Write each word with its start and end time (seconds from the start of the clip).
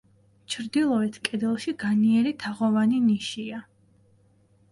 ჩრდილოეთ 0.51 1.19
კედელში 1.27 1.73
განიერი 1.83 2.33
თაღოვანი 2.45 3.01
ნიშია. 3.11 3.59